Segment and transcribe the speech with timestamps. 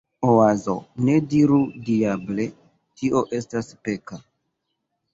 [0.29, 0.75] Oazo:
[1.09, 1.59] "Ne diru
[1.91, 2.49] "Diable!",
[3.01, 4.23] tio estas peka!"